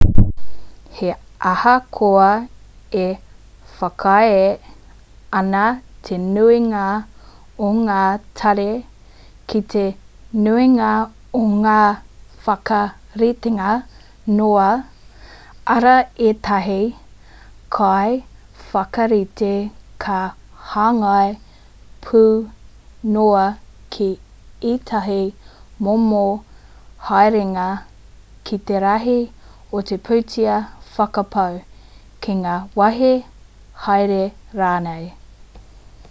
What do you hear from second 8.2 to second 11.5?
tari ki te nuinga o